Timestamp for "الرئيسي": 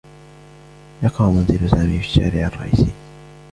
2.47-2.91